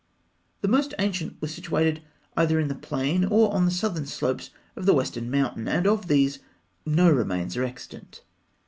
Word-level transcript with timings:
The 0.61 0.67
most 0.67 0.95
ancient 0.97 1.39
were 1.43 1.47
situated 1.47 2.01
either 2.35 2.59
in 2.59 2.69
the 2.69 2.73
plain 2.73 3.23
or 3.23 3.53
on 3.53 3.65
the 3.65 3.69
southern 3.71 4.07
slopes 4.07 4.49
of 4.75 4.87
the 4.87 4.95
western 4.95 5.29
mountain; 5.29 5.67
and 5.67 5.85
of 5.85 6.07
these, 6.07 6.39
no 6.87 7.11
remains 7.11 7.55
are 7.55 7.63
extant. 7.63 8.23